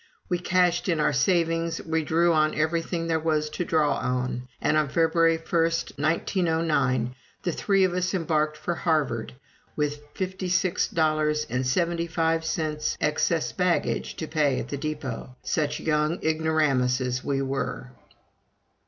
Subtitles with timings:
[0.29, 4.75] We cashed in our savings, we drew on everything there was to draw on, and
[4.75, 9.33] on February 1, 1909, the three of us embarked for Harvard
[9.75, 15.35] with fifty six dollars and seventy five cents excess baggage to pay at the depot,
[15.43, 17.91] such young ignoramuses we were.